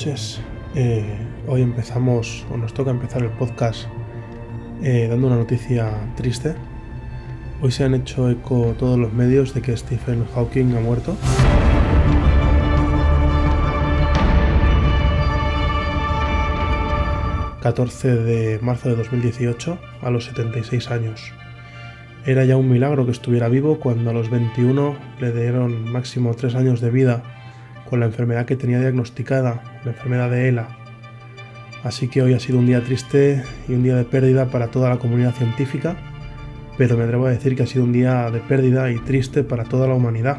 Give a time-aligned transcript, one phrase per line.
[0.00, 0.40] noches.
[0.74, 1.04] Eh,
[1.46, 3.84] hoy empezamos, o nos toca empezar el podcast
[4.82, 6.54] eh, dando una noticia triste.
[7.60, 11.16] Hoy se han hecho eco todos los medios de que Stephen Hawking ha muerto.
[17.62, 21.30] ...14 de marzo de 2018, a los 76 años.
[22.24, 26.54] Era ya un milagro que estuviera vivo cuando a los 21 le dieron máximo 3
[26.54, 27.39] años de vida
[27.90, 30.68] con la enfermedad que tenía diagnosticada, la enfermedad de ELA.
[31.82, 34.88] Así que hoy ha sido un día triste y un día de pérdida para toda
[34.88, 35.96] la comunidad científica,
[36.78, 39.64] pero me atrevo a decir que ha sido un día de pérdida y triste para
[39.64, 40.38] toda la humanidad.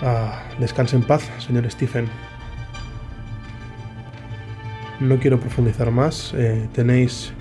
[0.00, 2.06] Ah, descanse en paz, señor Stephen.
[5.00, 7.34] No quiero profundizar más, eh, tenéis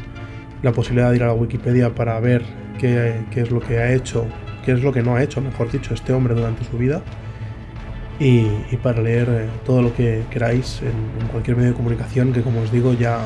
[0.64, 2.44] la posibilidad de ir a la Wikipedia para ver
[2.78, 4.26] qué, qué es lo que ha hecho,
[4.66, 7.02] qué es lo que no ha hecho, mejor dicho, este hombre durante su vida
[8.20, 8.46] y,
[8.82, 12.72] para leer eh, todo lo que queráis en, cualquier medio de comunicación que como os
[12.72, 13.20] digo ya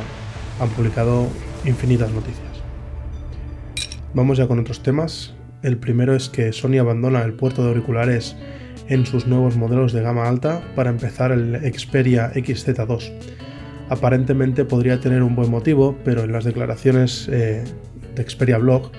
[0.59, 1.27] han publicado
[1.65, 2.47] infinitas noticias.
[4.13, 5.35] Vamos ya con otros temas.
[5.61, 8.35] El primero es que Sony abandona el puerto de auriculares
[8.87, 13.11] en sus nuevos modelos de gama alta para empezar el Xperia XZ2.
[13.89, 17.63] Aparentemente podría tener un buen motivo, pero en las declaraciones eh,
[18.19, 18.91] de Xperia Blog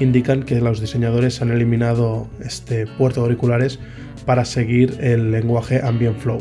[0.00, 3.78] indican que los diseñadores han eliminado este puerto de auriculares
[4.24, 6.38] para seguir el lenguaje Ambient Flow.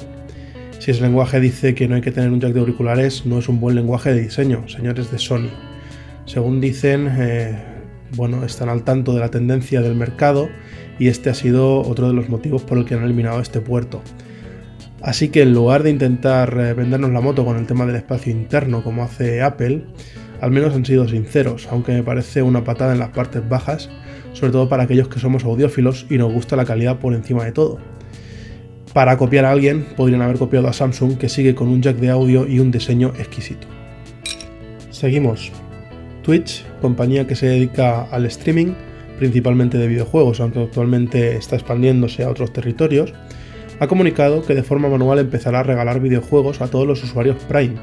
[0.79, 3.49] Si ese lenguaje dice que no hay que tener un jack de auriculares, no es
[3.49, 5.49] un buen lenguaje de diseño, señores de Sony.
[6.25, 7.57] Según dicen, eh,
[8.15, 10.49] bueno, están al tanto de la tendencia del mercado
[10.99, 14.03] y este ha sido otro de los motivos por el que han eliminado este puerto.
[15.01, 18.31] Así que en lugar de intentar eh, vendernos la moto con el tema del espacio
[18.31, 19.83] interno como hace Apple,
[20.41, 23.89] al menos han sido sinceros, aunque me parece una patada en las partes bajas,
[24.33, 27.51] sobre todo para aquellos que somos audiófilos y nos gusta la calidad por encima de
[27.51, 27.79] todo.
[28.93, 32.09] Para copiar a alguien, podrían haber copiado a Samsung, que sigue con un jack de
[32.09, 33.67] audio y un diseño exquisito.
[34.89, 35.51] Seguimos.
[36.23, 38.73] Twitch, compañía que se dedica al streaming,
[39.17, 43.13] principalmente de videojuegos, aunque actualmente está expandiéndose a otros territorios,
[43.79, 47.75] ha comunicado que de forma manual empezará a regalar videojuegos a todos los usuarios Prime,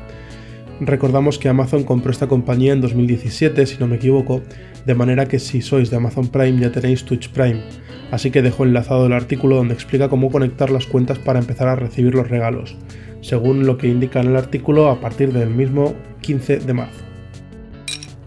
[0.80, 4.42] Recordamos que Amazon compró esta compañía en 2017, si no me equivoco,
[4.84, 7.62] de manera que si sois de Amazon Prime ya tenéis Twitch Prime.
[8.10, 11.76] Así que dejo enlazado el artículo donde explica cómo conectar las cuentas para empezar a
[11.76, 12.76] recibir los regalos,
[13.20, 17.13] según lo que indica en el artículo a partir del mismo 15 de marzo.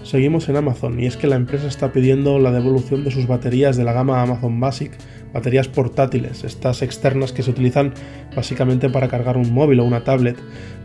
[0.07, 3.75] Seguimos en Amazon y es que la empresa está pidiendo la devolución de sus baterías
[3.75, 4.93] de la gama Amazon Basic,
[5.33, 7.93] baterías portátiles, estas externas que se utilizan
[8.33, 10.37] básicamente para cargar un móvil o una tablet.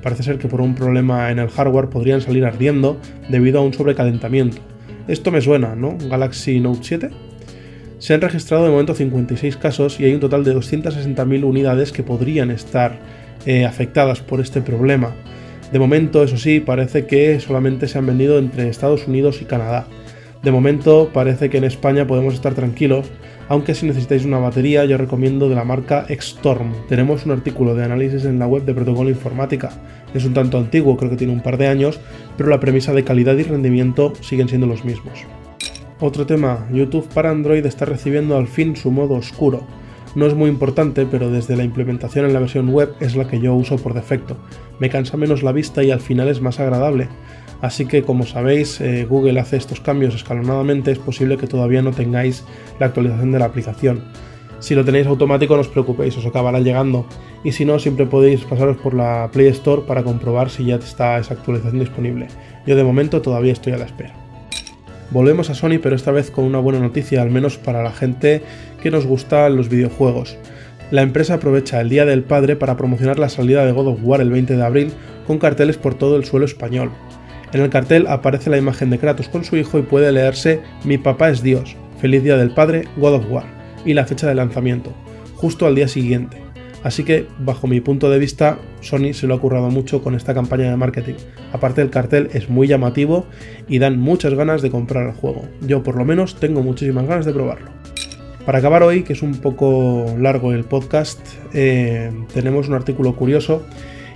[0.02, 3.72] Parece ser que por un problema en el hardware podrían salir ardiendo debido a un
[3.72, 4.56] sobrecalentamiento.
[5.06, 5.96] Esto me suena, ¿no?
[6.10, 7.10] Galaxy Note 7.
[8.00, 12.02] Se han registrado de momento 56 casos y hay un total de 260.000 unidades que
[12.02, 12.98] podrían estar
[13.46, 15.14] eh, afectadas por este problema.
[15.72, 19.86] De momento, eso sí, parece que solamente se han vendido entre Estados Unidos y Canadá.
[20.42, 23.06] De momento parece que en España podemos estar tranquilos,
[23.48, 26.72] aunque si necesitáis una batería yo recomiendo de la marca Xtorm.
[26.88, 29.70] Tenemos un artículo de análisis en la web de Protocolo Informática.
[30.12, 32.00] Es un tanto antiguo, creo que tiene un par de años,
[32.36, 35.20] pero la premisa de calidad y rendimiento siguen siendo los mismos.
[36.00, 39.62] Otro tema, YouTube para Android está recibiendo al fin su modo oscuro.
[40.14, 43.40] No es muy importante, pero desde la implementación en la versión web es la que
[43.40, 44.36] yo uso por defecto.
[44.78, 47.08] Me cansa menos la vista y al final es más agradable.
[47.62, 51.92] Así que como sabéis, eh, Google hace estos cambios escalonadamente, es posible que todavía no
[51.92, 52.44] tengáis
[52.78, 54.02] la actualización de la aplicación.
[54.58, 57.06] Si lo tenéis automático no os preocupéis, os acabará llegando.
[57.42, 61.18] Y si no, siempre podéis pasaros por la Play Store para comprobar si ya está
[61.18, 62.28] esa actualización disponible.
[62.66, 64.21] Yo de momento todavía estoy a la espera.
[65.12, 68.42] Volvemos a Sony, pero esta vez con una buena noticia, al menos para la gente
[68.82, 70.38] que nos gustan los videojuegos.
[70.90, 74.22] La empresa aprovecha el Día del Padre para promocionar la salida de God of War
[74.22, 74.92] el 20 de abril
[75.26, 76.90] con carteles por todo el suelo español.
[77.52, 80.96] En el cartel aparece la imagen de Kratos con su hijo y puede leerse Mi
[80.96, 83.44] papá es Dios, feliz Día del Padre, God of War,
[83.84, 84.94] y la fecha de lanzamiento,
[85.36, 86.51] justo al día siguiente.
[86.82, 90.34] Así que, bajo mi punto de vista, Sony se lo ha currado mucho con esta
[90.34, 91.14] campaña de marketing.
[91.52, 93.26] Aparte el cartel es muy llamativo
[93.68, 95.48] y dan muchas ganas de comprar el juego.
[95.60, 97.70] Yo por lo menos tengo muchísimas ganas de probarlo.
[98.44, 101.20] Para acabar hoy, que es un poco largo el podcast,
[101.54, 103.64] eh, tenemos un artículo curioso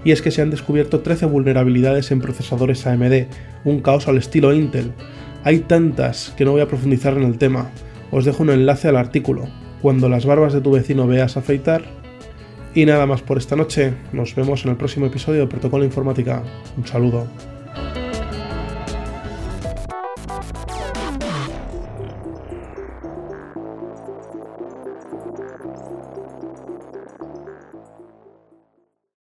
[0.04, 3.26] y es que se han descubierto 13 vulnerabilidades en procesadores AMD,
[3.64, 4.92] un caos al estilo Intel.
[5.44, 7.70] Hay tantas que no voy a profundizar en el tema.
[8.10, 9.46] Os dejo un enlace al artículo.
[9.80, 11.84] Cuando las barbas de tu vecino veas afeitar,
[12.76, 16.42] y nada más por esta noche, nos vemos en el próximo episodio de Protocolo Informática.
[16.76, 17.26] Un saludo.